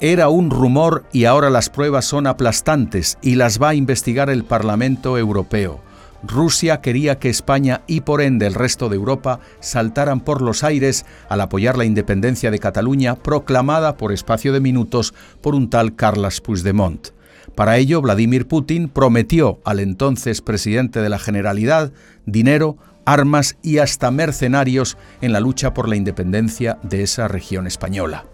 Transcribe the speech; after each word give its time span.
Era 0.00 0.28
un 0.28 0.50
rumor 0.50 1.04
y 1.12 1.24
ahora 1.24 1.50
las 1.50 1.70
pruebas 1.70 2.04
son 2.04 2.28
aplastantes 2.28 3.18
y 3.20 3.34
las 3.34 3.60
va 3.60 3.70
a 3.70 3.74
investigar 3.74 4.30
el 4.30 4.44
Parlamento 4.44 5.18
Europeo. 5.18 5.80
Rusia 6.22 6.80
quería 6.80 7.18
que 7.18 7.28
España 7.28 7.82
y 7.88 8.02
por 8.02 8.20
ende 8.20 8.46
el 8.46 8.54
resto 8.54 8.88
de 8.88 8.94
Europa 8.94 9.40
saltaran 9.58 10.20
por 10.20 10.40
los 10.40 10.62
aires 10.62 11.04
al 11.28 11.40
apoyar 11.40 11.76
la 11.76 11.84
independencia 11.84 12.52
de 12.52 12.60
Cataluña 12.60 13.16
proclamada 13.16 13.96
por 13.96 14.12
espacio 14.12 14.52
de 14.52 14.60
minutos 14.60 15.14
por 15.40 15.56
un 15.56 15.68
tal 15.68 15.96
Carles 15.96 16.40
Puigdemont. 16.40 17.08
Para 17.56 17.76
ello, 17.76 18.00
Vladimir 18.00 18.46
Putin 18.46 18.88
prometió 18.88 19.58
al 19.64 19.80
entonces 19.80 20.42
presidente 20.42 21.00
de 21.02 21.08
la 21.08 21.18
Generalidad 21.18 21.90
dinero, 22.24 22.76
armas 23.04 23.56
y 23.62 23.78
hasta 23.78 24.12
mercenarios 24.12 24.96
en 25.22 25.32
la 25.32 25.40
lucha 25.40 25.74
por 25.74 25.88
la 25.88 25.96
independencia 25.96 26.78
de 26.84 27.02
esa 27.02 27.26
región 27.26 27.66
española. 27.66 28.26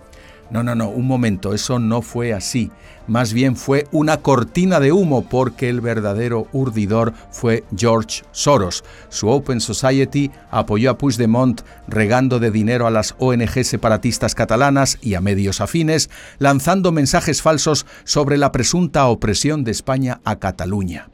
No, 0.50 0.62
no, 0.62 0.74
no, 0.74 0.88
un 0.88 1.06
momento, 1.06 1.54
eso 1.54 1.78
no 1.78 2.02
fue 2.02 2.32
así. 2.32 2.70
Más 3.06 3.32
bien 3.32 3.56
fue 3.56 3.86
una 3.92 4.18
cortina 4.18 4.80
de 4.80 4.92
humo 4.92 5.28
porque 5.28 5.68
el 5.68 5.80
verdadero 5.80 6.46
urdidor 6.52 7.12
fue 7.30 7.64
George 7.76 8.22
Soros. 8.32 8.84
Su 9.08 9.28
Open 9.28 9.60
Society 9.60 10.30
apoyó 10.50 10.90
a 10.90 10.98
Puigdemont 10.98 11.62
regando 11.86 12.38
de 12.38 12.50
dinero 12.50 12.86
a 12.86 12.90
las 12.90 13.14
ONG 13.18 13.64
separatistas 13.64 14.34
catalanas 14.34 14.98
y 15.02 15.14
a 15.14 15.20
medios 15.20 15.60
afines, 15.60 16.08
lanzando 16.38 16.92
mensajes 16.92 17.42
falsos 17.42 17.84
sobre 18.04 18.38
la 18.38 18.52
presunta 18.52 19.06
opresión 19.06 19.64
de 19.64 19.72
España 19.72 20.20
a 20.24 20.36
Cataluña. 20.36 21.08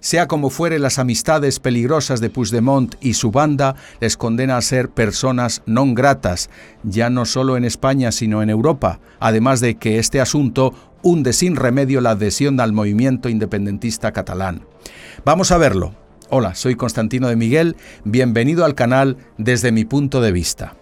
Sea 0.00 0.28
como 0.28 0.50
fuere, 0.50 0.78
las 0.78 0.98
amistades 0.98 1.58
peligrosas 1.58 2.20
de 2.20 2.30
Puigdemont 2.30 2.94
y 3.00 3.14
su 3.14 3.30
banda 3.32 3.74
les 4.00 4.16
condena 4.16 4.56
a 4.56 4.62
ser 4.62 4.90
personas 4.90 5.62
non 5.66 5.94
gratas, 5.94 6.50
ya 6.84 7.10
no 7.10 7.26
solo 7.26 7.56
en 7.56 7.64
España, 7.64 8.12
sino 8.12 8.42
en 8.42 8.50
Europa, 8.50 9.00
además 9.18 9.58
de 9.60 9.74
que 9.74 9.98
este 9.98 10.20
asunto 10.20 10.72
hunde 11.02 11.32
sin 11.32 11.56
remedio 11.56 12.00
la 12.00 12.10
adhesión 12.10 12.60
al 12.60 12.72
movimiento 12.72 13.28
independentista 13.28 14.12
catalán. 14.12 14.62
Vamos 15.24 15.50
a 15.50 15.58
verlo. 15.58 15.94
Hola, 16.30 16.54
soy 16.54 16.76
Constantino 16.76 17.28
de 17.28 17.36
Miguel, 17.36 17.76
bienvenido 18.04 18.64
al 18.64 18.74
canal 18.74 19.16
desde 19.36 19.72
mi 19.72 19.84
punto 19.84 20.20
de 20.20 20.30
vista. 20.30 20.76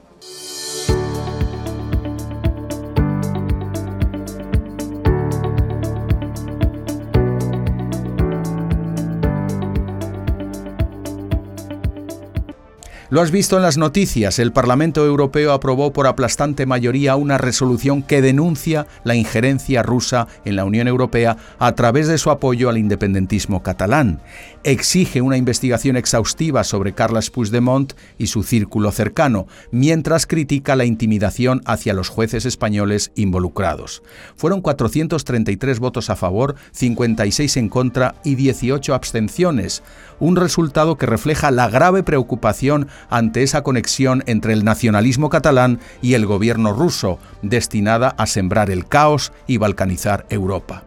Lo 13.09 13.21
has 13.21 13.31
visto 13.31 13.57
en 13.57 13.63
las 13.63 13.79
noticias, 13.79 14.41
el 14.41 14.51
Parlamento 14.51 15.07
Europeo 15.07 15.53
aprobó 15.53 15.93
por 15.93 16.09
aplastante 16.09 16.67
mayoría 16.67 17.15
una 17.15 17.39
resolución 17.39 18.03
que 18.03 18.21
denuncia 18.21 18.89
la 19.05 19.15
injerencia 19.15 19.85
rusa 19.85 20.27
en 20.45 20.57
la 20.57 20.65
Unión 20.65 20.89
Europea 20.89 21.37
a 21.61 21.73
través 21.77 22.09
de 22.09 22.19
su 22.19 22.31
apoyo 22.31 22.69
al 22.69 22.79
independentismo 22.79 23.63
catalán. 23.63 24.21
Exige 24.65 25.21
una 25.23 25.37
investigación 25.37 25.97
exhaustiva 25.97 26.65
sobre 26.65 26.95
Carles 26.95 27.31
Puigdemont 27.31 27.93
y 28.19 28.27
su 28.27 28.43
círculo 28.43 28.91
cercano, 28.91 29.47
mientras 29.71 30.27
critica 30.27 30.75
la 30.75 30.85
intimidación 30.85 31.63
hacia 31.65 31.95
los 31.95 32.09
jueces 32.09 32.45
españoles 32.45 33.13
involucrados. 33.15 34.03
Fueron 34.35 34.63
433 34.63 35.79
votos 35.79 36.11
a 36.11 36.17
favor, 36.17 36.57
56 36.73 37.57
en 37.59 37.69
contra 37.69 38.17
y 38.25 38.35
18 38.35 38.95
abstenciones, 38.95 39.85
un 40.19 40.35
resultado 40.35 40.97
que 40.97 41.07
refleja 41.07 41.53
la 41.53 41.69
grave 41.69 42.03
preocupación 42.03 42.89
ante 43.11 43.43
esa 43.43 43.63
conexión 43.63 44.23
entre 44.27 44.53
el 44.53 44.65
nacionalismo 44.65 45.31
catalán 45.31 45.79
y 46.03 46.15
el 46.15 46.27
gobierno 46.27 46.73
ruso, 46.73 47.19
destinada 47.43 48.09
a 48.09 48.27
sembrar 48.27 48.71
el 48.71 48.87
caos 48.87 49.33
y 49.47 49.57
balcanizar 49.57 50.27
Europa. 50.31 50.85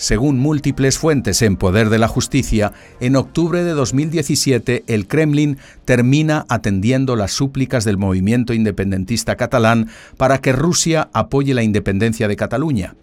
Según 0.00 0.38
múltiples 0.38 0.96
fuentes 0.96 1.42
en 1.42 1.56
poder 1.56 1.90
de 1.90 1.98
la 1.98 2.08
justicia, 2.08 2.72
en 3.00 3.16
octubre 3.16 3.62
de 3.62 3.72
2017 3.72 4.84
el 4.86 5.06
Kremlin 5.06 5.58
termina 5.84 6.46
atendiendo 6.48 7.16
las 7.16 7.32
súplicas 7.32 7.84
del 7.84 7.98
movimiento 7.98 8.54
independentista 8.54 9.36
catalán 9.36 9.90
para 10.16 10.38
que 10.38 10.52
Rusia 10.52 11.10
apoye 11.12 11.52
la 11.52 11.62
independencia 11.62 12.28
de 12.28 12.36
Cataluña 12.36 12.94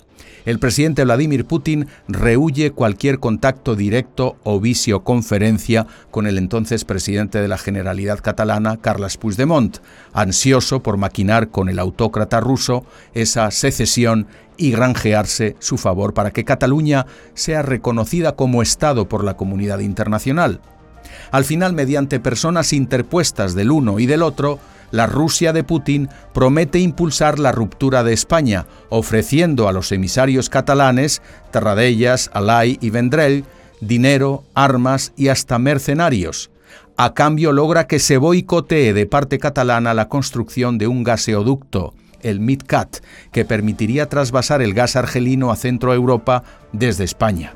el 0.47 0.59
presidente 0.59 1.03
Vladimir 1.03 1.44
Putin 1.44 1.88
rehuye 2.08 2.72
cualquier 2.72 3.19
contacto 3.19 3.75
directo 3.75 4.38
o 4.46 4.62
visioconferencia 4.62 5.88
con 6.09 6.25
el 6.25 6.38
entonces 6.38 6.85
presidente 6.85 7.41
de 7.41 7.50
la 7.50 7.58
Generalidad 7.58 8.19
catalana, 8.19 8.78
Carles 8.78 9.18
Puigdemont, 9.18 9.80
ansioso 10.13 10.81
por 10.81 10.96
maquinar 10.96 11.50
con 11.50 11.68
el 11.68 11.80
autócrata 11.80 12.40
ruso 12.40 12.85
esa 13.13 13.52
secesión 13.52 14.28
y 14.56 14.72
granjearse 14.72 15.58
su 15.59 15.78
favor 15.78 16.13
para 16.13 16.31
que 16.31 16.46
Cataluña 16.46 17.08
sea 17.34 17.62
reconocida 17.62 18.38
como 18.38 18.62
Estado 18.62 19.09
por 19.09 19.25
la 19.25 19.35
comunidad 19.35 19.79
internacional. 19.79 20.62
Al 21.31 21.44
final, 21.44 21.74
mediante 21.74 22.22
personas 22.22 22.72
interpuestas 22.72 23.53
del 23.53 23.69
uno 23.69 24.00
y 24.00 24.06
del 24.06 24.22
otro, 24.24 24.59
la 24.91 25.07
Rusia 25.07 25.53
de 25.53 25.63
Putin 25.63 26.09
promete 26.33 26.79
impulsar 26.79 27.39
la 27.39 27.51
ruptura 27.51 28.03
de 28.03 28.13
España, 28.13 28.65
ofreciendo 28.89 29.67
a 29.67 29.73
los 29.73 29.91
emisarios 29.91 30.49
catalanes, 30.49 31.21
Terradellas, 31.51 32.29
Alay 32.33 32.77
y 32.81 32.89
Vendrell, 32.89 33.45
dinero, 33.81 34.43
armas 34.53 35.13
y 35.15 35.27
hasta 35.27 35.59
mercenarios. 35.59 36.49
A 36.95 37.13
cambio 37.13 37.51
logra 37.51 37.85
que 37.85 37.99
se 37.99 38.17
boicotee 38.17 38.93
de 38.93 39.05
parte 39.05 39.37
catalana 39.37 39.93
la 39.93 40.09
construcción 40.09 40.77
de 40.77 40.87
un 40.87 41.03
gaseoducto, 41.03 41.93
el 42.21 42.39
MidCat, 42.39 42.97
que 43.31 43.45
permitiría 43.45 44.09
trasvasar 44.09 44.61
el 44.61 44.73
gas 44.73 44.95
argelino 44.95 45.51
a 45.51 45.55
Centro 45.55 45.93
Europa 45.93 46.43
desde 46.71 47.03
España. 47.03 47.53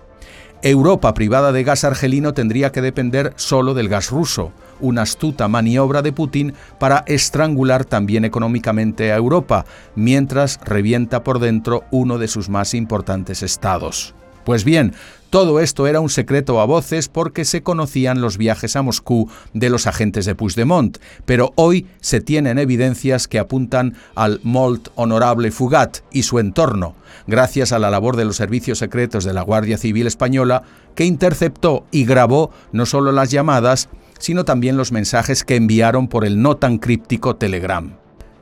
Europa 0.64 1.14
privada 1.16 1.52
de 1.52 1.64
gas 1.64 1.84
argelino 1.84 2.34
tendría 2.34 2.72
que 2.72 2.82
depender 2.82 3.34
solo 3.36 3.74
del 3.74 3.90
gas 3.90 4.12
ruso, 4.12 4.52
una 4.80 5.02
astuta 5.02 5.48
maniobra 5.48 6.04
de 6.04 6.12
Putin 6.14 6.54
para 6.80 7.04
estrangular 7.08 7.84
también 7.84 8.26
económicamente 8.26 9.12
a 9.12 9.16
Europa, 9.16 9.66
mientras 9.96 10.60
revienta 10.64 11.24
por 11.24 11.40
dentro 11.40 11.84
uno 11.90 12.20
de 12.20 12.28
sus 12.28 12.48
más 12.50 12.76
importantes 12.76 13.42
estados. 13.42 14.14
Pues 14.44 14.64
bien, 14.64 14.94
todo 15.32 15.62
esto 15.62 15.88
era 15.88 16.02
un 16.02 16.10
secreto 16.10 16.60
a 16.60 16.66
voces 16.66 17.08
porque 17.08 17.46
se 17.46 17.64
conocían 17.64 18.20
los 18.20 18.38
viajes 18.38 18.76
a 18.76 18.82
Moscú 18.82 19.30
de 19.54 19.70
los 19.70 19.88
agentes 19.88 20.26
de 20.26 20.36
Puigdemont, 20.36 20.98
pero 21.26 21.54
hoy 21.56 21.88
se 22.02 22.20
tienen 22.20 22.60
evidencias 22.60 23.30
que 23.30 23.40
apuntan 23.40 23.96
al 24.14 24.42
Molt 24.44 24.90
Honorable 24.96 25.50
Fugat 25.52 26.00
y 26.12 26.24
su 26.24 26.38
entorno, 26.40 26.96
gracias 27.28 27.72
a 27.72 27.80
la 27.80 27.90
labor 27.90 28.18
de 28.18 28.26
los 28.26 28.36
servicios 28.36 28.80
secretos 28.80 29.24
de 29.24 29.34
la 29.34 29.42
Guardia 29.42 29.78
Civil 29.78 30.06
Española, 30.06 30.64
que 30.96 31.06
interceptó 31.06 31.86
y 31.92 32.04
grabó 32.04 32.52
no 32.74 32.86
solo 32.86 33.14
las 33.14 33.32
llamadas, 33.32 33.88
sino 34.20 34.44
también 34.44 34.76
los 34.76 34.92
mensajes 34.92 35.46
que 35.46 35.56
enviaron 35.56 36.10
por 36.10 36.26
el 36.26 36.42
no 36.42 36.58
tan 36.58 36.78
críptico 36.78 37.38
Telegram. 37.38 38.01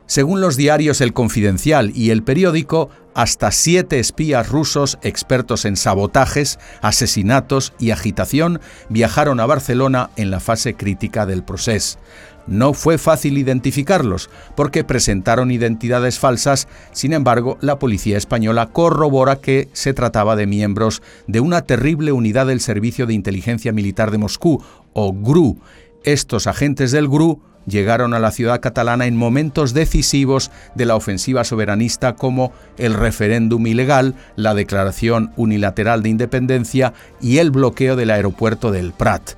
Según 0.09 0.41
los 0.41 0.57
diarios 0.57 1.01
El 1.01 1.13
Confidencial 1.13 1.91
y 1.93 2.09
El 2.09 2.23
Periódico, 2.23 2.89
hasta 3.13 3.51
siete 3.51 3.99
espías 3.99 4.49
rusos 4.49 4.97
expertos 5.03 5.65
en 5.65 5.75
sabotajes, 5.75 6.57
asesinatos 6.81 7.73
y 7.77 7.91
agitación 7.91 8.59
viajaron 8.89 9.39
a 9.39 9.45
Barcelona 9.45 10.09
en 10.15 10.31
la 10.31 10.39
fase 10.39 10.73
crítica 10.73 11.27
del 11.27 11.43
proceso. 11.43 11.99
No 12.47 12.73
fue 12.73 12.97
fácil 12.97 13.37
identificarlos 13.37 14.31
porque 14.55 14.83
presentaron 14.83 15.51
identidades 15.51 16.17
falsas, 16.17 16.67
sin 16.91 17.13
embargo 17.13 17.59
la 17.61 17.77
policía 17.77 18.17
española 18.17 18.71
corrobora 18.71 19.35
que 19.35 19.69
se 19.73 19.93
trataba 19.93 20.35
de 20.35 20.47
miembros 20.47 21.03
de 21.27 21.39
una 21.39 21.61
terrible 21.61 22.13
unidad 22.13 22.47
del 22.47 22.61
Servicio 22.61 23.05
de 23.05 23.13
Inteligencia 23.13 23.71
Militar 23.73 24.09
de 24.09 24.17
Moscú, 24.17 24.63
o 24.93 25.13
GRU. 25.13 25.59
Estos 26.03 26.47
agentes 26.47 26.91
del 26.91 27.07
GRU 27.07 27.43
llegaron 27.69 28.13
a 28.13 28.19
la 28.19 28.31
ciudad 28.31 28.59
catalana 28.59 29.05
en 29.05 29.15
momentos 29.15 29.73
decisivos 29.73 30.51
de 30.75 30.85
la 30.85 30.95
ofensiva 30.95 31.43
soberanista 31.43 32.15
como 32.15 32.51
el 32.77 32.93
referéndum 32.93 33.65
ilegal, 33.67 34.15
la 34.35 34.53
declaración 34.53 35.31
unilateral 35.35 36.03
de 36.03 36.09
independencia 36.09 36.93
y 37.21 37.37
el 37.37 37.51
bloqueo 37.51 37.95
del 37.95 38.11
aeropuerto 38.11 38.71
del 38.71 38.91
Prat. 38.91 39.31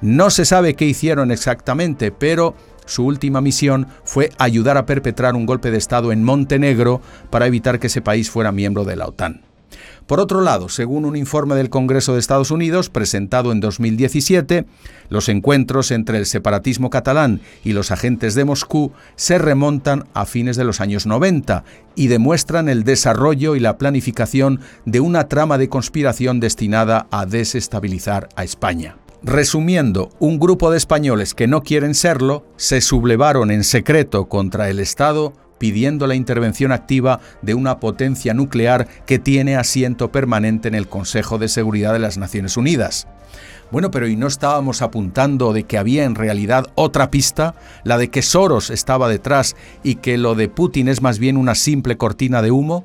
No 0.00 0.30
se 0.30 0.44
sabe 0.44 0.74
qué 0.74 0.84
hicieron 0.84 1.30
exactamente, 1.30 2.12
pero 2.12 2.54
su 2.84 3.04
última 3.04 3.40
misión 3.40 3.88
fue 4.04 4.30
ayudar 4.38 4.76
a 4.76 4.86
perpetrar 4.86 5.34
un 5.34 5.46
golpe 5.46 5.70
de 5.70 5.78
Estado 5.78 6.12
en 6.12 6.22
Montenegro 6.22 7.00
para 7.30 7.46
evitar 7.46 7.78
que 7.78 7.88
ese 7.88 8.02
país 8.02 8.30
fuera 8.30 8.52
miembro 8.52 8.84
de 8.84 8.96
la 8.96 9.06
OTAN. 9.06 9.45
Por 10.06 10.20
otro 10.20 10.40
lado, 10.40 10.68
según 10.68 11.04
un 11.04 11.16
informe 11.16 11.56
del 11.56 11.70
Congreso 11.70 12.12
de 12.12 12.20
Estados 12.20 12.50
Unidos 12.50 12.90
presentado 12.90 13.50
en 13.50 13.60
2017, 13.60 14.64
los 15.08 15.28
encuentros 15.28 15.90
entre 15.90 16.18
el 16.18 16.26
separatismo 16.26 16.90
catalán 16.90 17.40
y 17.64 17.72
los 17.72 17.90
agentes 17.90 18.34
de 18.34 18.44
Moscú 18.44 18.92
se 19.16 19.38
remontan 19.38 20.06
a 20.14 20.26
fines 20.26 20.56
de 20.56 20.64
los 20.64 20.80
años 20.80 21.06
90 21.06 21.64
y 21.96 22.06
demuestran 22.06 22.68
el 22.68 22.84
desarrollo 22.84 23.56
y 23.56 23.60
la 23.60 23.78
planificación 23.78 24.60
de 24.84 25.00
una 25.00 25.28
trama 25.28 25.58
de 25.58 25.68
conspiración 25.68 26.40
destinada 26.40 27.06
a 27.10 27.26
desestabilizar 27.26 28.28
a 28.36 28.44
España. 28.44 28.96
Resumiendo, 29.22 30.10
un 30.20 30.38
grupo 30.38 30.70
de 30.70 30.76
españoles 30.76 31.34
que 31.34 31.48
no 31.48 31.62
quieren 31.62 31.94
serlo 31.94 32.44
se 32.56 32.80
sublevaron 32.80 33.50
en 33.50 33.64
secreto 33.64 34.26
contra 34.28 34.70
el 34.70 34.78
Estado 34.78 35.32
pidiendo 35.58 36.06
la 36.06 36.14
intervención 36.14 36.72
activa 36.72 37.20
de 37.42 37.54
una 37.54 37.78
potencia 37.80 38.34
nuclear 38.34 38.86
que 39.06 39.18
tiene 39.18 39.56
asiento 39.56 40.12
permanente 40.12 40.68
en 40.68 40.74
el 40.74 40.88
Consejo 40.88 41.38
de 41.38 41.48
Seguridad 41.48 41.92
de 41.92 41.98
las 41.98 42.18
Naciones 42.18 42.56
Unidas. 42.56 43.06
Bueno, 43.70 43.90
pero 43.90 44.06
¿y 44.06 44.14
no 44.14 44.28
estábamos 44.28 44.80
apuntando 44.80 45.52
de 45.52 45.64
que 45.64 45.76
había 45.76 46.04
en 46.04 46.14
realidad 46.14 46.66
otra 46.76 47.10
pista? 47.10 47.54
La 47.82 47.98
de 47.98 48.10
que 48.10 48.22
Soros 48.22 48.70
estaba 48.70 49.08
detrás 49.08 49.56
y 49.82 49.96
que 49.96 50.18
lo 50.18 50.36
de 50.36 50.48
Putin 50.48 50.88
es 50.88 51.02
más 51.02 51.18
bien 51.18 51.36
una 51.36 51.56
simple 51.56 51.96
cortina 51.96 52.42
de 52.42 52.52
humo? 52.52 52.84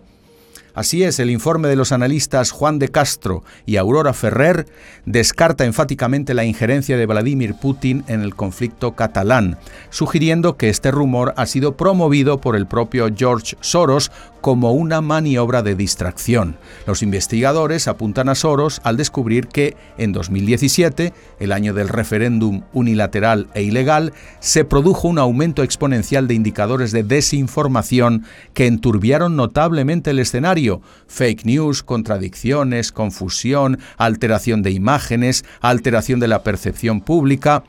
Así 0.74 1.04
es, 1.04 1.20
el 1.20 1.30
informe 1.30 1.68
de 1.68 1.76
los 1.76 1.92
analistas 1.92 2.52
Juan 2.52 2.80
de 2.80 2.88
Castro 2.88 3.44
y 3.66 3.76
Aurora 3.76 4.14
Ferrer 4.14 4.68
descarta 5.06 5.66
enfáticamente 5.66 6.34
la 6.34 6.46
injerencia 6.46 6.96
de 6.96 7.06
Vladimir 7.06 7.56
Putin 7.56 8.06
en 8.08 8.22
el 8.22 8.36
conflicto 8.36 8.94
catalán, 8.96 9.58
sugiriendo 9.90 10.56
que 10.56 10.70
este 10.70 10.92
rumor 10.92 11.34
ha 11.36 11.46
sido 11.46 11.76
promovido 11.76 12.40
por 12.40 12.56
el 12.56 12.68
propio 12.68 13.10
George 13.14 13.58
Soros 13.60 14.12
como 14.42 14.74
una 14.74 15.02
maniobra 15.02 15.62
de 15.62 15.76
distracción. 15.76 16.58
Los 16.86 17.04
investigadores 17.04 17.88
apuntan 17.88 18.28
a 18.28 18.36
Soros 18.36 18.82
al 18.84 18.98
descubrir 18.98 19.48
que 19.48 19.78
en 19.98 20.12
2017, 20.12 21.14
el 21.40 21.52
año 21.52 21.74
del 21.74 21.88
referéndum 21.88 22.64
unilateral 22.74 23.48
e 23.54 23.64
ilegal, 23.64 24.14
se 24.40 24.66
produjo 24.66 25.08
un 25.08 25.20
aumento 25.20 25.64
exponencial 25.64 26.28
de 26.28 26.34
indicadores 26.34 26.92
de 26.92 27.04
desinformación 27.04 28.26
que 28.54 28.68
enturbiaron 28.68 29.36
notablemente 29.36 30.12
el 30.12 30.20
escenario. 30.20 30.82
Fake 31.08 31.46
news, 31.46 31.84
contradicciones, 31.84 32.92
confusión, 32.92 33.80
alteración 33.98 34.62
de 34.64 34.72
imágenes, 34.72 35.46
alteración 35.62 36.20
de 36.20 36.28
la 36.28 36.44
percepción 36.44 37.02
pública. 37.02 37.64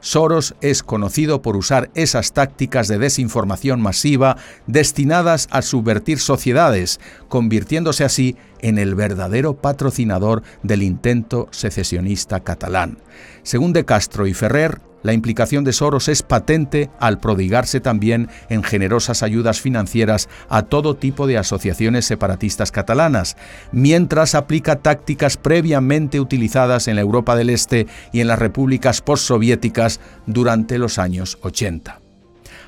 Soros 0.00 0.54
es 0.60 0.82
conocido 0.82 1.42
por 1.42 1.56
usar 1.56 1.90
esas 1.94 2.32
tácticas 2.32 2.88
de 2.88 2.98
desinformación 2.98 3.80
masiva 3.80 4.36
destinadas 4.66 5.48
a 5.50 5.62
subvertir 5.62 6.20
sociedades, 6.20 7.00
convirtiéndose 7.28 8.04
así 8.04 8.36
en 8.60 8.78
el 8.78 8.94
verdadero 8.94 9.56
patrocinador 9.56 10.42
del 10.62 10.82
intento 10.82 11.48
secesionista 11.50 12.40
catalán. 12.40 12.98
Según 13.42 13.72
De 13.72 13.84
Castro 13.84 14.26
y 14.26 14.34
Ferrer, 14.34 14.80
la 15.02 15.12
implicación 15.12 15.62
de 15.64 15.72
Soros 15.72 16.08
es 16.08 16.22
patente 16.22 16.90
al 16.98 17.20
prodigarse 17.20 17.80
también 17.80 18.28
en 18.48 18.64
generosas 18.64 19.22
ayudas 19.22 19.60
financieras 19.60 20.28
a 20.48 20.62
todo 20.62 20.96
tipo 20.96 21.26
de 21.26 21.38
asociaciones 21.38 22.04
separatistas 22.04 22.72
catalanas, 22.72 23.36
mientras 23.70 24.34
aplica 24.34 24.76
tácticas 24.76 25.36
previamente 25.36 26.20
utilizadas 26.20 26.88
en 26.88 26.96
la 26.96 27.02
Europa 27.02 27.36
del 27.36 27.50
Este 27.50 27.86
y 28.12 28.20
en 28.20 28.26
las 28.26 28.38
repúblicas 28.38 29.00
postsoviéticas 29.00 30.00
durante 30.26 30.78
los 30.78 30.98
años 30.98 31.38
80. 31.42 32.07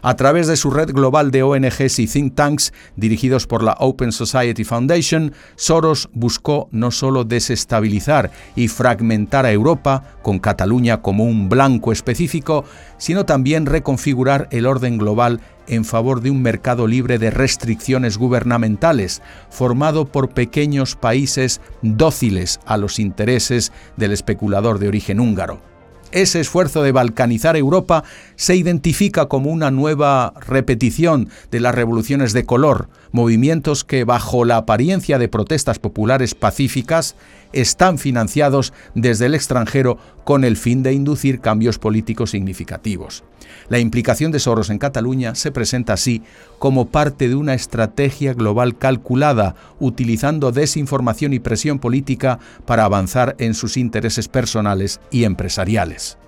A 0.03 0.17
través 0.17 0.47
de 0.47 0.57
su 0.57 0.71
red 0.71 0.93
global 0.93 1.31
de 1.31 1.43
ONGs 1.43 1.99
y 1.99 2.07
think 2.07 2.35
tanks 2.35 2.73
dirigidos 2.97 3.47
por 3.47 3.63
la 3.63 3.77
Open 3.79 4.13
Society 4.13 4.65
Foundation, 4.65 5.35
Soros 5.57 6.09
buscó 6.15 6.69
no 6.73 6.91
solo 6.91 7.25
desestabilizar 7.25 8.31
y 8.57 8.69
fragmentar 8.69 9.45
a 9.45 9.53
Europa, 9.53 10.05
con 10.23 10.39
Cataluña 10.39 11.03
como 11.03 11.25
un 11.25 11.51
blanco 11.51 11.93
específico, 11.93 12.65
sino 12.97 13.27
también 13.27 13.67
reconfigurar 13.67 14.49
el 14.51 14.67
orden 14.67 14.97
global 14.97 15.41
en 15.67 15.85
favor 15.85 16.23
de 16.23 16.31
un 16.31 16.43
mercado 16.43 16.87
libre 16.87 17.19
de 17.19 17.31
restricciones 17.31 18.17
gubernamentales, 18.17 19.23
formado 19.51 20.07
por 20.07 20.31
pequeños 20.31 20.97
países 20.97 21.61
dóciles 21.83 22.59
a 22.65 22.77
los 22.77 22.99
intereses 22.99 23.71
del 23.97 24.13
especulador 24.13 24.79
de 24.79 24.89
origen 24.89 25.21
húngaro. 25.21 25.70
Ese 26.13 26.41
esfuerzo 26.41 26.83
de 26.83 26.91
balcanizar 26.91 27.57
Europa 27.57 28.03
se 28.35 28.57
identifica 28.57 29.27
como 29.27 29.51
una 29.51 29.71
nueva 29.71 30.35
repetición 30.47 31.29
de 31.53 31.61
las 31.61 31.73
revoluciones 31.73 32.33
de 32.33 32.45
color, 32.45 32.89
movimientos 33.13 33.85
que 33.85 34.03
bajo 34.03 34.45
la 34.45 34.57
apariencia 34.57 35.19
de 35.19 35.29
protestas 35.29 35.79
populares 35.79 36.35
pacíficas 36.35 37.15
están 37.53 37.99
financiados 37.99 38.73
desde 38.97 39.27
el 39.27 39.35
extranjero 39.35 39.99
con 40.25 40.45
el 40.45 40.57
fin 40.57 40.83
de 40.83 40.93
inducir 40.93 41.41
cambios 41.41 41.79
políticos 41.79 42.31
significativos. 42.31 43.25
La 43.69 43.79
implicación 43.79 44.33
de 44.33 44.39
Soros 44.41 44.71
en 44.71 44.79
Cataluña 44.79 45.35
se 45.35 45.53
presenta 45.53 45.93
así 45.93 46.23
como 46.59 46.87
parte 46.87 47.29
de 47.29 47.35
una 47.35 47.55
estrategia 47.55 48.35
global 48.35 48.77
calculada, 48.77 49.55
utilizando 49.79 50.53
desinformación 50.53 51.33
y 51.33 51.39
presión 51.39 51.79
política 51.79 52.39
para 52.67 52.85
avanzar 52.85 53.37
en 53.39 53.55
sus 53.55 53.77
intereses 53.77 54.29
personales 54.29 55.01
y 55.11 55.25
empresariales. 55.25 56.19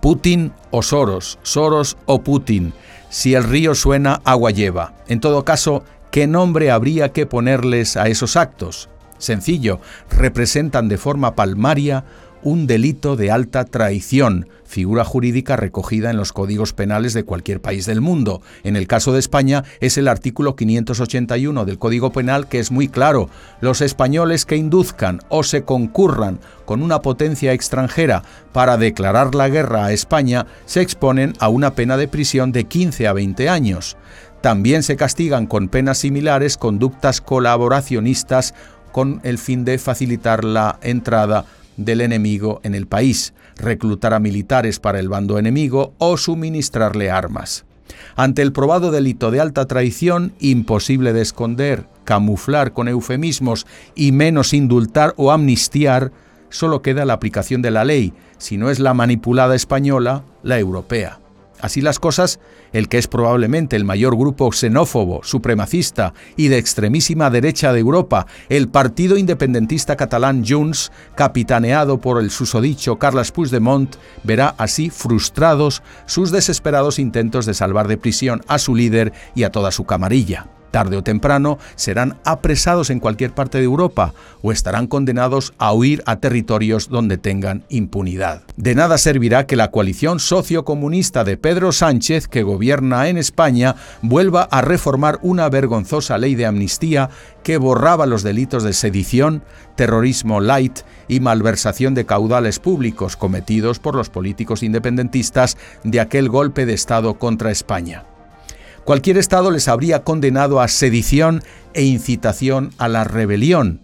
Putin 0.00 0.52
o 0.70 0.82
Soros, 0.82 1.38
Soros 1.42 1.96
o 2.04 2.22
Putin. 2.22 2.74
Si 3.08 3.34
el 3.34 3.44
río 3.44 3.74
suena, 3.74 4.20
agua 4.24 4.50
lleva. 4.50 4.92
En 5.08 5.20
todo 5.20 5.44
caso, 5.44 5.82
¿qué 6.10 6.26
nombre 6.26 6.70
habría 6.70 7.12
que 7.12 7.24
ponerles 7.24 7.96
a 7.96 8.08
esos 8.08 8.36
actos? 8.36 8.90
Sencillo, 9.16 9.80
representan 10.10 10.88
de 10.88 10.98
forma 10.98 11.34
palmaria 11.34 12.04
un 12.44 12.66
delito 12.66 13.16
de 13.16 13.30
alta 13.30 13.64
traición, 13.64 14.48
figura 14.64 15.04
jurídica 15.04 15.56
recogida 15.56 16.10
en 16.10 16.18
los 16.18 16.32
códigos 16.32 16.74
penales 16.74 17.14
de 17.14 17.24
cualquier 17.24 17.60
país 17.60 17.86
del 17.86 18.02
mundo. 18.02 18.42
En 18.64 18.76
el 18.76 18.86
caso 18.86 19.12
de 19.12 19.18
España 19.18 19.64
es 19.80 19.96
el 19.96 20.08
artículo 20.08 20.54
581 20.54 21.64
del 21.64 21.78
Código 21.78 22.12
Penal 22.12 22.46
que 22.46 22.58
es 22.58 22.70
muy 22.70 22.88
claro. 22.88 23.30
Los 23.60 23.80
españoles 23.80 24.44
que 24.44 24.56
induzcan 24.56 25.20
o 25.30 25.42
se 25.42 25.62
concurran 25.62 26.38
con 26.66 26.82
una 26.82 27.00
potencia 27.00 27.52
extranjera 27.52 28.22
para 28.52 28.76
declarar 28.76 29.34
la 29.34 29.48
guerra 29.48 29.86
a 29.86 29.92
España 29.92 30.46
se 30.66 30.82
exponen 30.82 31.32
a 31.40 31.48
una 31.48 31.74
pena 31.74 31.96
de 31.96 32.08
prisión 32.08 32.52
de 32.52 32.64
15 32.64 33.08
a 33.08 33.14
20 33.14 33.48
años. 33.48 33.96
También 34.42 34.82
se 34.82 34.96
castigan 34.96 35.46
con 35.46 35.68
penas 35.68 35.96
similares 35.96 36.58
conductas 36.58 37.22
colaboracionistas 37.22 38.54
con 38.92 39.20
el 39.24 39.38
fin 39.38 39.64
de 39.64 39.78
facilitar 39.78 40.44
la 40.44 40.78
entrada 40.82 41.46
del 41.76 42.00
enemigo 42.00 42.60
en 42.62 42.74
el 42.74 42.86
país, 42.86 43.34
reclutar 43.56 44.14
a 44.14 44.20
militares 44.20 44.80
para 44.80 45.00
el 45.00 45.08
bando 45.08 45.38
enemigo 45.38 45.94
o 45.98 46.16
suministrarle 46.16 47.10
armas. 47.10 47.64
Ante 48.16 48.42
el 48.42 48.52
probado 48.52 48.90
delito 48.90 49.30
de 49.30 49.40
alta 49.40 49.66
traición, 49.66 50.32
imposible 50.40 51.12
de 51.12 51.22
esconder, 51.22 51.86
camuflar 52.04 52.72
con 52.72 52.88
eufemismos 52.88 53.66
y 53.94 54.12
menos 54.12 54.52
indultar 54.52 55.14
o 55.16 55.32
amnistiar, 55.32 56.12
solo 56.48 56.82
queda 56.82 57.04
la 57.04 57.14
aplicación 57.14 57.62
de 57.62 57.70
la 57.70 57.84
ley, 57.84 58.12
si 58.38 58.56
no 58.56 58.70
es 58.70 58.78
la 58.78 58.94
manipulada 58.94 59.54
española, 59.54 60.24
la 60.42 60.58
europea. 60.58 61.23
Así 61.60 61.80
las 61.80 61.98
cosas, 61.98 62.40
el 62.72 62.88
que 62.88 62.98
es 62.98 63.06
probablemente 63.06 63.76
el 63.76 63.84
mayor 63.84 64.16
grupo 64.16 64.50
xenófobo, 64.52 65.22
supremacista 65.22 66.12
y 66.36 66.48
de 66.48 66.58
extremísima 66.58 67.30
derecha 67.30 67.72
de 67.72 67.80
Europa, 67.80 68.26
el 68.48 68.68
partido 68.68 69.16
independentista 69.16 69.96
catalán 69.96 70.44
Junts, 70.46 70.92
capitaneado 71.14 72.00
por 72.00 72.20
el 72.20 72.30
susodicho 72.30 72.98
Carles 72.98 73.32
Puigdemont, 73.32 73.96
verá 74.24 74.54
así 74.58 74.90
frustrados 74.90 75.82
sus 76.06 76.30
desesperados 76.30 76.98
intentos 76.98 77.46
de 77.46 77.54
salvar 77.54 77.88
de 77.88 77.98
prisión 77.98 78.42
a 78.48 78.58
su 78.58 78.74
líder 78.74 79.12
y 79.34 79.44
a 79.44 79.50
toda 79.50 79.70
su 79.70 79.84
camarilla 79.84 80.46
tarde 80.74 80.96
o 80.96 81.04
temprano 81.04 81.60
serán 81.76 82.18
apresados 82.24 82.90
en 82.90 82.98
cualquier 82.98 83.30
parte 83.30 83.58
de 83.58 83.64
Europa 83.64 84.12
o 84.42 84.50
estarán 84.50 84.88
condenados 84.88 85.54
a 85.56 85.72
huir 85.72 86.02
a 86.04 86.16
territorios 86.16 86.88
donde 86.88 87.16
tengan 87.16 87.62
impunidad. 87.68 88.42
De 88.56 88.74
nada 88.74 88.98
servirá 88.98 89.46
que 89.46 89.54
la 89.54 89.70
coalición 89.70 90.18
sociocomunista 90.18 91.22
de 91.22 91.36
Pedro 91.36 91.70
Sánchez, 91.70 92.26
que 92.26 92.42
gobierna 92.42 93.08
en 93.08 93.18
España, 93.18 93.76
vuelva 94.02 94.48
a 94.50 94.62
reformar 94.62 95.20
una 95.22 95.48
vergonzosa 95.48 96.18
ley 96.18 96.34
de 96.34 96.46
amnistía 96.46 97.08
que 97.44 97.56
borraba 97.56 98.06
los 98.06 98.24
delitos 98.24 98.64
de 98.64 98.72
sedición, 98.72 99.44
terrorismo 99.76 100.40
light 100.40 100.80
y 101.06 101.20
malversación 101.20 101.94
de 101.94 102.04
caudales 102.04 102.58
públicos 102.58 103.16
cometidos 103.16 103.78
por 103.78 103.94
los 103.94 104.10
políticos 104.10 104.64
independentistas 104.64 105.56
de 105.84 106.00
aquel 106.00 106.28
golpe 106.28 106.66
de 106.66 106.74
Estado 106.74 107.14
contra 107.14 107.52
España 107.52 108.06
cualquier 108.84 109.18
Estado 109.18 109.50
les 109.50 109.68
habría 109.68 110.04
condenado 110.04 110.60
a 110.60 110.68
sedición 110.68 111.42
e 111.72 111.82
incitación 111.84 112.70
a 112.78 112.88
la 112.88 113.04
rebelión. 113.04 113.80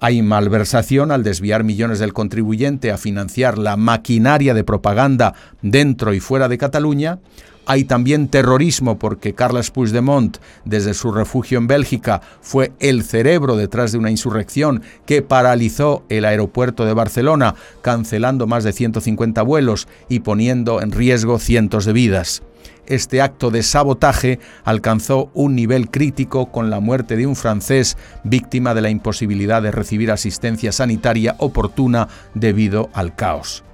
Hay 0.00 0.20
malversación 0.20 1.12
al 1.12 1.22
desviar 1.22 1.62
millones 1.62 2.00
del 2.00 2.12
contribuyente 2.12 2.90
a 2.90 2.98
financiar 2.98 3.56
la 3.56 3.76
maquinaria 3.76 4.52
de 4.52 4.64
propaganda 4.64 5.34
dentro 5.62 6.12
y 6.12 6.18
fuera 6.18 6.48
de 6.48 6.58
Cataluña. 6.58 7.20
Hay 7.66 7.84
también 7.84 8.26
terrorismo 8.26 8.98
porque 8.98 9.34
Carles 9.34 9.70
Puigdemont, 9.70 10.38
desde 10.64 10.94
su 10.94 11.12
refugio 11.12 11.58
en 11.58 11.68
Bélgica, 11.68 12.20
fue 12.40 12.72
el 12.80 13.04
cerebro 13.04 13.54
detrás 13.54 13.92
de 13.92 13.98
una 13.98 14.10
insurrección 14.10 14.82
que 15.06 15.22
paralizó 15.22 16.04
el 16.08 16.24
aeropuerto 16.24 16.84
de 16.84 16.94
Barcelona, 16.94 17.54
cancelando 17.80 18.48
más 18.48 18.64
de 18.64 18.72
150 18.72 19.40
vuelos 19.42 19.86
y 20.08 20.18
poniendo 20.18 20.82
en 20.82 20.90
riesgo 20.90 21.38
cientos 21.38 21.84
de 21.84 21.92
vidas 21.92 22.42
este 22.86 23.22
acto 23.22 23.50
de 23.50 23.62
sabotaje 23.62 24.38
alcanzó 24.64 25.30
un 25.34 25.54
nivel 25.54 25.90
crítico 25.90 26.50
con 26.50 26.70
la 26.70 26.80
muerte 26.80 27.16
de 27.16 27.26
un 27.26 27.36
francés 27.36 27.96
víctima 28.24 28.74
de 28.74 28.82
la 28.82 28.90
imposibilidad 28.90 29.62
de 29.62 29.70
recibir 29.70 30.10
asistencia 30.10 30.72
sanitaria 30.72 31.36
oportuna 31.38 32.08
debido 32.34 32.90
al 32.92 33.14
caos. 33.14 33.64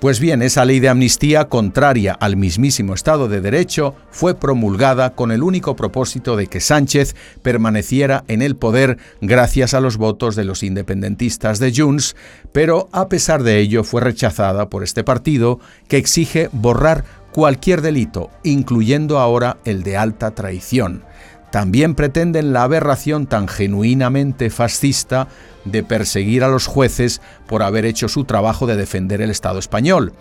Pues 0.00 0.20
bien, 0.20 0.42
esa 0.42 0.64
ley 0.64 0.78
de 0.78 0.88
amnistía, 0.88 1.48
contraria 1.48 2.12
al 2.12 2.36
mismísimo 2.36 2.94
Estado 2.94 3.26
de 3.26 3.40
Derecho, 3.40 3.96
fue 4.12 4.36
promulgada 4.36 5.16
con 5.16 5.32
el 5.32 5.42
único 5.42 5.74
propósito 5.74 6.36
de 6.36 6.46
que 6.46 6.60
Sánchez 6.60 7.16
permaneciera 7.42 8.22
en 8.28 8.40
el 8.40 8.54
poder 8.54 8.98
gracias 9.20 9.74
a 9.74 9.80
los 9.80 9.96
votos 9.96 10.36
de 10.36 10.44
los 10.44 10.62
independentistas 10.62 11.58
de 11.58 11.72
Junts, 11.74 12.14
pero 12.52 12.88
a 12.92 13.08
pesar 13.08 13.42
de 13.42 13.58
ello 13.58 13.82
fue 13.82 14.00
rechazada 14.00 14.68
por 14.68 14.84
este 14.84 15.02
partido 15.02 15.58
que 15.88 15.96
exige 15.96 16.48
borrar 16.52 17.04
cualquier 17.38 17.82
delito, 17.82 18.30
incluyendo 18.42 19.20
ahora 19.20 19.58
el 19.64 19.84
de 19.84 19.96
alta 19.96 20.32
traición. 20.32 21.04
También 21.52 21.94
pretenden 21.94 22.52
la 22.52 22.64
aberración 22.64 23.28
tan 23.28 23.46
genuinamente 23.46 24.50
fascista 24.50 25.28
de 25.64 25.84
perseguir 25.84 26.42
a 26.42 26.48
los 26.48 26.66
jueces 26.66 27.20
por 27.46 27.62
haber 27.62 27.84
hecho 27.84 28.08
su 28.08 28.24
trabajo 28.24 28.66
de 28.66 28.74
defender 28.74 29.22
el 29.22 29.30
Estado 29.30 29.60
español. 29.60 30.14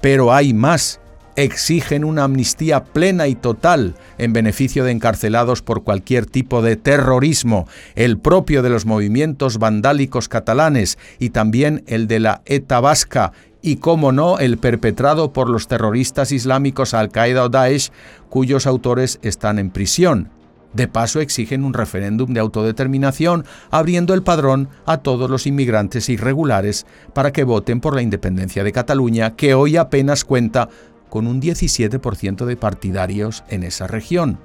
Pero 0.00 0.32
hay 0.32 0.54
más. 0.54 1.00
Exigen 1.36 2.02
una 2.02 2.24
amnistía 2.24 2.82
plena 2.82 3.26
y 3.28 3.34
total 3.34 3.96
en 4.16 4.32
beneficio 4.32 4.84
de 4.84 4.92
encarcelados 4.92 5.60
por 5.60 5.84
cualquier 5.84 6.24
tipo 6.24 6.62
de 6.62 6.76
terrorismo, 6.76 7.68
el 7.94 8.18
propio 8.18 8.62
de 8.62 8.70
los 8.70 8.86
movimientos 8.86 9.58
vandálicos 9.58 10.30
catalanes 10.30 10.96
y 11.18 11.28
también 11.30 11.84
el 11.88 12.06
de 12.06 12.20
la 12.20 12.40
ETA 12.46 12.80
vasca 12.80 13.32
y, 13.66 13.76
como 13.76 14.12
no, 14.12 14.38
el 14.38 14.58
perpetrado 14.58 15.32
por 15.32 15.48
los 15.48 15.68
terroristas 15.68 16.32
islámicos 16.32 16.92
Al-Qaeda 16.92 17.44
o 17.44 17.48
Daesh, 17.48 17.90
cuyos 18.28 18.66
autores 18.66 19.18
están 19.22 19.58
en 19.58 19.70
prisión. 19.70 20.28
De 20.74 20.86
paso, 20.86 21.20
exigen 21.20 21.64
un 21.64 21.72
referéndum 21.72 22.34
de 22.34 22.40
autodeterminación, 22.40 23.46
abriendo 23.70 24.12
el 24.12 24.22
padrón 24.22 24.68
a 24.84 24.98
todos 24.98 25.30
los 25.30 25.46
inmigrantes 25.46 26.10
irregulares 26.10 26.84
para 27.14 27.32
que 27.32 27.44
voten 27.44 27.80
por 27.80 27.94
la 27.94 28.02
independencia 28.02 28.64
de 28.64 28.72
Cataluña, 28.72 29.34
que 29.34 29.54
hoy 29.54 29.78
apenas 29.78 30.26
cuenta 30.26 30.68
con 31.08 31.26
un 31.26 31.40
17% 31.40 32.44
de 32.44 32.56
partidarios 32.56 33.44
en 33.48 33.62
esa 33.62 33.86
región. 33.86 34.40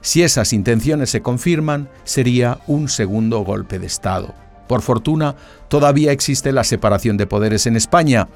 Si 0.00 0.22
esas 0.22 0.52
intenciones 0.52 1.10
se 1.10 1.22
confirman, 1.22 1.88
sería 2.04 2.60
un 2.68 2.88
segundo 2.88 3.40
golpe 3.40 3.80
de 3.80 3.86
Estado. 3.86 4.43
Por 4.66 4.82
fortuna, 4.82 5.36
todavía 5.68 6.12
existe 6.12 6.52
la 6.52 6.64
separación 6.64 7.16
de 7.16 7.26
poderes 7.26 7.66
en 7.66 7.76
España, 7.76 8.28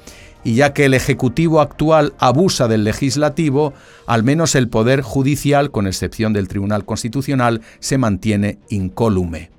y 0.43 0.55
ya 0.55 0.73
que 0.73 0.85
el 0.85 0.93
Ejecutivo 0.93 1.59
actual 1.59 2.13
abusa 2.19 2.67
del 2.67 2.83
Legislativo, 2.83 3.73
al 4.05 4.23
menos 4.23 4.55
el 4.55 4.69
Poder 4.69 5.01
Judicial, 5.01 5.71
con 5.71 5.87
excepción 5.87 6.33
del 6.33 6.47
Tribunal 6.47 6.85
Constitucional, 6.85 7.61
se 7.79 7.97
mantiene 7.97 8.59
incólume. 8.69 9.51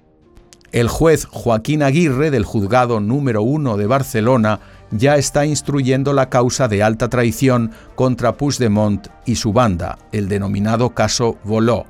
El 0.72 0.88
juez 0.88 1.26
Joaquín 1.26 1.82
Aguirre, 1.82 2.30
del 2.30 2.44
Juzgado 2.44 3.00
número 3.00 3.42
1 3.42 3.76
de 3.76 3.86
Barcelona, 3.86 4.60
ya 4.92 5.16
está 5.16 5.44
instruyendo 5.44 6.12
la 6.12 6.30
causa 6.30 6.68
de 6.68 6.82
alta 6.82 7.08
traición 7.08 7.72
contra 7.96 8.36
Puigdemont 8.36 9.08
y 9.26 9.34
su 9.34 9.52
banda, 9.52 9.98
el 10.12 10.28
denominado 10.28 10.90
caso 10.90 11.38
Voló 11.44 11.86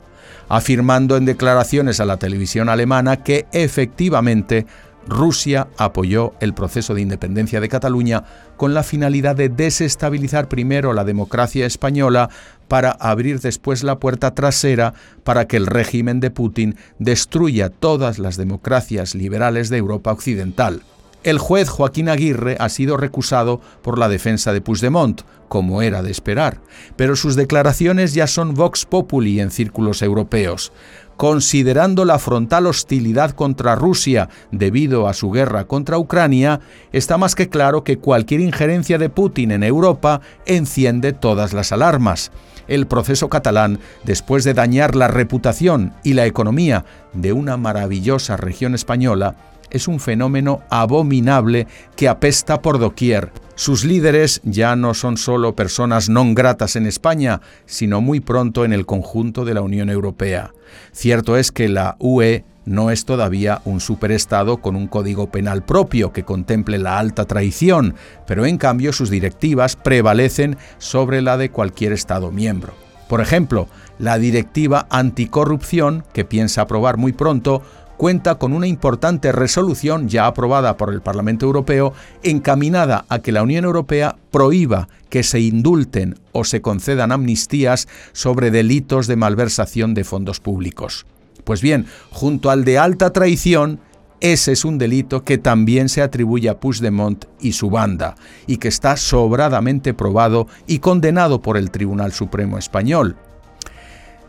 afirmando 0.50 1.16
en 1.16 1.24
declaraciones 1.24 2.00
a 2.00 2.04
la 2.04 2.18
televisión 2.18 2.68
alemana 2.68 3.22
que 3.22 3.46
efectivamente 3.52 4.66
Rusia 5.06 5.68
apoyó 5.78 6.34
el 6.40 6.54
proceso 6.54 6.92
de 6.92 7.00
independencia 7.00 7.60
de 7.60 7.68
Cataluña 7.68 8.24
con 8.56 8.74
la 8.74 8.82
finalidad 8.82 9.36
de 9.36 9.48
desestabilizar 9.48 10.48
primero 10.48 10.92
la 10.92 11.04
democracia 11.04 11.66
española 11.66 12.30
para 12.68 12.90
abrir 12.90 13.40
después 13.40 13.84
la 13.84 13.98
puerta 14.00 14.34
trasera 14.34 14.92
para 15.24 15.46
que 15.46 15.56
el 15.56 15.66
régimen 15.66 16.18
de 16.20 16.30
Putin 16.30 16.76
destruya 16.98 17.70
todas 17.70 18.18
las 18.18 18.36
democracias 18.36 19.14
liberales 19.14 19.70
de 19.70 19.78
Europa 19.78 20.12
Occidental. 20.12 20.82
El 21.22 21.38
juez 21.38 21.68
Joaquín 21.68 22.08
Aguirre 22.08 22.56
ha 22.58 22.70
sido 22.70 22.96
recusado 22.96 23.60
por 23.82 23.98
la 23.98 24.08
defensa 24.08 24.54
de 24.54 24.62
Puigdemont, 24.62 25.20
como 25.48 25.82
era 25.82 26.02
de 26.02 26.10
esperar, 26.10 26.62
pero 26.96 27.14
sus 27.14 27.36
declaraciones 27.36 28.14
ya 28.14 28.26
son 28.26 28.54
vox 28.54 28.86
populi 28.86 29.38
en 29.40 29.50
círculos 29.50 30.00
europeos. 30.00 30.72
Considerando 31.18 32.06
la 32.06 32.18
frontal 32.18 32.66
hostilidad 32.66 33.32
contra 33.32 33.74
Rusia 33.74 34.30
debido 34.50 35.06
a 35.06 35.12
su 35.12 35.30
guerra 35.30 35.66
contra 35.66 35.98
Ucrania, 35.98 36.60
está 36.92 37.18
más 37.18 37.34
que 37.34 37.50
claro 37.50 37.84
que 37.84 37.98
cualquier 37.98 38.40
injerencia 38.40 38.96
de 38.96 39.10
Putin 39.10 39.50
en 39.50 39.62
Europa 39.62 40.22
enciende 40.46 41.12
todas 41.12 41.52
las 41.52 41.72
alarmas. 41.72 42.32
El 42.66 42.86
proceso 42.86 43.28
catalán, 43.28 43.80
después 44.04 44.44
de 44.44 44.54
dañar 44.54 44.96
la 44.96 45.08
reputación 45.08 45.92
y 46.02 46.14
la 46.14 46.24
economía 46.24 46.86
de 47.12 47.34
una 47.34 47.58
maravillosa 47.58 48.38
región 48.38 48.74
española, 48.74 49.36
es 49.70 49.88
un 49.88 50.00
fenómeno 50.00 50.62
abominable 50.70 51.66
que 51.96 52.08
apesta 52.08 52.62
por 52.62 52.78
doquier. 52.78 53.32
Sus 53.54 53.84
líderes 53.84 54.40
ya 54.42 54.74
no 54.76 54.94
son 54.94 55.16
solo 55.16 55.54
personas 55.54 56.08
non 56.08 56.32
gratas 56.32 56.76
en 56.76 56.86
España, 56.86 57.40
sino 57.66 58.00
muy 58.00 58.20
pronto 58.20 58.64
en 58.64 58.72
el 58.72 58.86
conjunto 58.86 59.44
de 59.44 59.54
la 59.54 59.60
Unión 59.60 59.90
Europea. 59.90 60.54
Cierto 60.92 61.36
es 61.36 61.52
que 61.52 61.68
la 61.68 61.96
UE 61.98 62.44
no 62.64 62.90
es 62.90 63.04
todavía 63.04 63.60
un 63.64 63.80
superestado 63.80 64.58
con 64.58 64.76
un 64.76 64.86
código 64.86 65.30
penal 65.30 65.64
propio 65.64 66.12
que 66.12 66.24
contemple 66.24 66.78
la 66.78 66.98
alta 66.98 67.24
traición, 67.24 67.96
pero 68.26 68.46
en 68.46 68.58
cambio 68.58 68.92
sus 68.92 69.10
directivas 69.10 69.76
prevalecen 69.76 70.56
sobre 70.78 71.20
la 71.20 71.36
de 71.36 71.50
cualquier 71.50 71.92
Estado 71.92 72.30
miembro. 72.30 72.72
Por 73.08 73.20
ejemplo, 73.20 73.66
la 73.98 74.18
directiva 74.18 74.86
anticorrupción, 74.88 76.04
que 76.12 76.24
piensa 76.24 76.62
aprobar 76.62 76.96
muy 76.96 77.12
pronto, 77.12 77.60
cuenta 78.00 78.36
con 78.36 78.54
una 78.54 78.66
importante 78.66 79.30
resolución 79.30 80.08
ya 80.08 80.24
aprobada 80.24 80.78
por 80.78 80.90
el 80.90 81.02
Parlamento 81.02 81.44
Europeo 81.44 81.92
encaminada 82.22 83.04
a 83.10 83.18
que 83.18 83.30
la 83.30 83.42
Unión 83.42 83.66
Europea 83.66 84.16
prohíba 84.30 84.88
que 85.10 85.22
se 85.22 85.40
indulten 85.40 86.18
o 86.32 86.44
se 86.44 86.62
concedan 86.62 87.12
amnistías 87.12 87.88
sobre 88.12 88.50
delitos 88.50 89.06
de 89.06 89.16
malversación 89.16 89.92
de 89.92 90.04
fondos 90.04 90.40
públicos. 90.40 91.04
Pues 91.44 91.60
bien, 91.60 91.84
junto 92.10 92.48
al 92.48 92.64
de 92.64 92.78
alta 92.78 93.12
traición, 93.12 93.80
ese 94.20 94.52
es 94.52 94.64
un 94.64 94.78
delito 94.78 95.22
que 95.22 95.36
también 95.36 95.90
se 95.90 96.00
atribuye 96.00 96.48
a 96.48 96.58
Puigdemont 96.58 97.26
y 97.38 97.52
su 97.52 97.68
banda, 97.68 98.14
y 98.46 98.56
que 98.56 98.68
está 98.68 98.96
sobradamente 98.96 99.92
probado 99.92 100.46
y 100.66 100.78
condenado 100.78 101.42
por 101.42 101.58
el 101.58 101.70
Tribunal 101.70 102.12
Supremo 102.12 102.56
Español. 102.56 103.18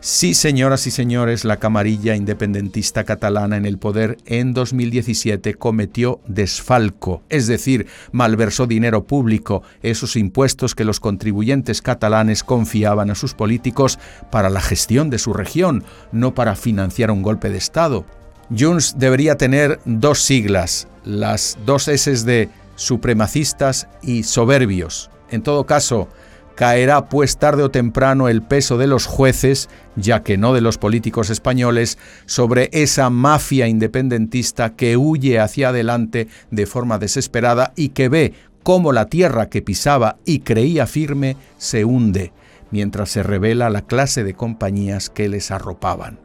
Sí, 0.04 0.34
señoras 0.34 0.88
y 0.88 0.90
señores, 0.90 1.44
la 1.44 1.58
camarilla 1.58 2.16
independentista 2.16 3.04
catalana 3.04 3.56
en 3.56 3.64
el 3.64 3.78
poder 3.78 4.18
en 4.26 4.52
2017 4.52 5.54
cometió 5.54 6.18
desfalco, 6.26 7.22
es 7.28 7.46
decir, 7.46 7.86
malversó 8.10 8.66
dinero 8.66 9.06
público, 9.06 9.62
esos 9.80 10.16
impuestos 10.16 10.74
que 10.74 10.82
los 10.82 10.98
contribuyentes 10.98 11.82
catalanes 11.82 12.42
confiaban 12.42 13.12
a 13.12 13.14
sus 13.14 13.34
políticos 13.34 14.00
para 14.32 14.50
la 14.50 14.60
gestión 14.60 15.08
de 15.08 15.20
su 15.20 15.34
región, 15.34 15.84
no 16.10 16.34
para 16.34 16.56
financiar 16.56 17.12
un 17.12 17.22
golpe 17.22 17.48
de 17.50 17.58
Estado. 17.58 18.04
Junts 18.50 18.98
debería 18.98 19.36
tener 19.36 19.78
dos 19.84 20.18
siglas, 20.18 20.88
las 21.04 21.56
dos 21.64 21.86
S 21.86 22.24
de 22.24 22.48
supremacistas 22.74 23.86
y 24.02 24.24
soberbios. 24.24 25.12
En 25.30 25.42
todo 25.42 25.64
caso, 25.64 26.08
caerá 26.54 27.08
pues 27.08 27.38
tarde 27.38 27.62
o 27.62 27.70
temprano 27.70 28.28
el 28.28 28.42
peso 28.42 28.78
de 28.78 28.86
los 28.86 29.06
jueces, 29.06 29.68
ya 29.96 30.22
que 30.22 30.36
no 30.36 30.52
de 30.52 30.60
los 30.60 30.78
políticos 30.78 31.30
españoles, 31.30 31.98
sobre 32.26 32.68
esa 32.72 33.10
mafia 33.10 33.68
independentista 33.68 34.74
que 34.74 34.96
huye 34.96 35.38
hacia 35.40 35.70
adelante 35.70 36.28
de 36.50 36.66
forma 36.66 36.98
desesperada 36.98 37.72
y 37.76 37.90
que 37.90 38.08
ve 38.08 38.34
cómo 38.62 38.92
la 38.92 39.06
tierra 39.06 39.48
que 39.48 39.62
pisaba 39.62 40.16
y 40.24 40.40
creía 40.40 40.86
firme 40.86 41.36
se 41.58 41.84
hunde, 41.84 42.32
mientras 42.70 43.10
se 43.10 43.22
revela 43.22 43.70
la 43.70 43.82
clase 43.82 44.24
de 44.24 44.34
compañías 44.34 45.10
que 45.10 45.28
les 45.28 45.50
arropaban. 45.50 46.18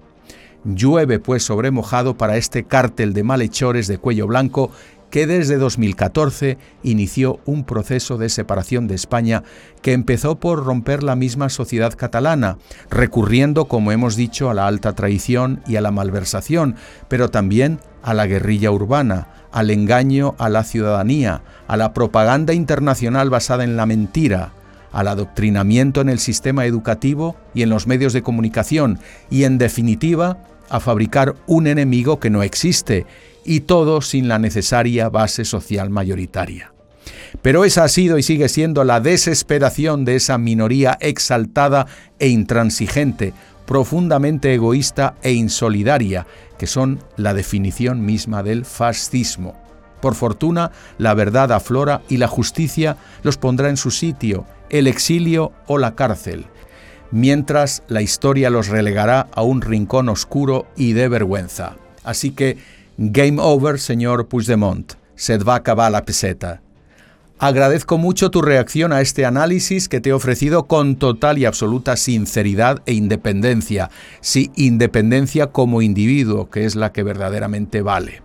Llueve 0.64 1.20
pues 1.20 1.44
sobre 1.44 1.72
mojado 1.72 2.18
para 2.18 2.36
este 2.36 2.64
cártel 2.64 3.14
de 3.14 3.24
malhechores 3.24 3.88
de 3.88 4.00
cuello 4.00 4.28
blanco 4.28 4.72
que 5.10 5.28
desde 5.28 5.58
2014 5.58 6.58
inició 6.84 7.40
un 7.46 7.64
proceso 7.64 8.18
de 8.18 8.30
separación 8.30 8.88
de 8.88 8.96
España 8.96 9.44
que 9.82 9.94
empezó 9.94 10.40
por 10.40 10.66
romper 10.66 11.04
la 11.04 11.16
misma 11.16 11.50
sociedad 11.50 11.94
catalana, 11.96 12.58
recurriendo, 12.90 13.66
como 13.66 13.92
hemos 13.92 14.16
dicho, 14.16 14.50
a 14.50 14.54
la 14.54 14.68
alta 14.68 14.94
traición 14.94 15.62
y 15.68 15.78
a 15.78 15.82
la 15.82 15.92
malversación, 15.92 16.76
pero 17.08 17.30
también 17.30 17.80
a 18.04 18.14
la 18.14 18.28
guerrilla 18.28 18.72
urbana, 18.72 19.30
al 19.52 19.70
engaño 19.70 20.36
a 20.38 20.50
la 20.50 20.64
ciudadanía, 20.64 21.42
a 21.68 21.78
la 21.78 21.94
propaganda 21.94 22.54
internacional 22.54 23.30
basada 23.30 23.64
en 23.64 23.78
la 23.78 23.86
mentira, 23.86 24.54
al 24.92 25.08
adoctrinamiento 25.08 26.02
en 26.02 26.10
el 26.10 26.20
sistema 26.20 26.66
educativo 26.66 27.36
y 27.54 27.62
en 27.62 27.70
los 27.70 27.88
medios 27.88 28.14
de 28.14 28.24
comunicación 28.24 29.00
y, 29.30 29.44
en 29.44 29.58
definitiva, 29.58 30.38
a 30.70 30.80
fabricar 30.80 31.36
un 31.46 31.68
enemigo 31.68 32.20
que 32.20 32.30
no 32.30 32.44
existe 32.44 33.06
y 33.48 33.62
todo 33.62 34.02
sin 34.02 34.28
la 34.28 34.38
necesaria 34.38 35.10
base 35.10 35.46
social 35.46 35.90
mayoritaria. 35.90 36.74
Pero 37.42 37.66
esa 37.66 37.86
ha 37.86 37.88
sido 37.88 38.18
y 38.18 38.24
sigue 38.24 38.50
siendo 38.50 38.84
la 38.84 39.00
desesperación 39.00 40.06
de 40.06 40.18
esa 40.18 40.38
minoría 40.38 40.98
exaltada 41.00 41.88
e 42.20 42.28
intransigente, 42.28 43.34
profundamente 43.66 44.54
egoísta 44.54 45.16
e 45.24 45.32
insolidaria, 45.32 46.28
que 46.58 46.68
son 46.68 47.00
la 47.16 47.34
definición 47.34 48.06
misma 48.06 48.44
del 48.44 48.66
fascismo. 48.66 49.56
Por 50.02 50.16
fortuna, 50.16 50.72
la 50.98 51.14
verdad 51.14 51.52
aflora 51.52 52.02
y 52.08 52.18
la 52.18 52.28
justicia 52.28 52.98
los 53.24 53.38
pondrá 53.38 53.70
en 53.70 53.78
su 53.78 53.92
sitio, 53.92 54.46
el 54.70 54.88
exilio 54.88 55.54
o 55.66 55.78
la 55.78 55.96
cárcel, 55.96 56.46
mientras 57.12 57.84
la 57.88 58.02
historia 58.02 58.50
los 58.50 58.68
relegará 58.68 59.28
a 59.34 59.42
un 59.42 59.62
rincón 59.62 60.10
oscuro 60.10 60.68
y 60.76 60.94
de 60.94 61.08
vergüenza. 61.08 61.76
Así 62.04 62.32
que, 62.32 62.58
game 62.98 63.40
over, 63.40 63.80
señor 63.80 64.28
Puigdemont, 64.28 64.94
se 65.16 65.38
va 65.38 65.54
a 65.54 65.58
acabar 65.58 65.92
la 65.92 66.04
peseta. 66.04 66.62
Agradezco 67.40 68.00
mucho 68.00 68.32
tu 68.32 68.42
reacción 68.42 68.92
a 68.92 69.02
este 69.02 69.24
análisis 69.24 69.88
que 69.88 70.02
te 70.02 70.10
he 70.10 70.14
ofrecido 70.14 70.66
con 70.66 70.96
total 70.96 71.38
y 71.38 71.46
absoluta 71.46 71.96
sinceridad 71.96 72.82
e 72.88 72.94
independencia. 72.94 73.92
Sí, 74.22 74.50
independencia 74.56 75.48
como 75.48 75.84
individuo, 75.84 76.50
que 76.50 76.66
es 76.66 76.76
la 76.76 76.92
que 76.92 77.04
verdaderamente 77.04 77.84
vale. 77.84 78.24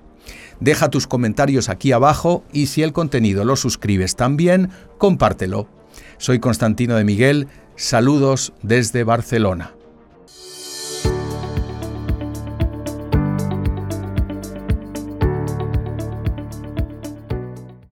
Deja 0.61 0.89
tus 0.89 1.07
comentarios 1.07 1.69
aquí 1.69 1.93
abajo 1.93 2.43
y 2.55 2.67
si 2.69 2.83
el 2.83 2.95
contenido 2.95 3.45
lo 3.45 3.57
suscribes 3.57 4.17
también, 4.17 4.71
compártelo. 4.97 5.69
Soy 6.17 6.39
Constantino 6.39 6.95
de 6.97 7.05
Miguel, 7.05 7.49
saludos 7.77 8.55
desde 8.63 9.05
Barcelona. 9.05 9.73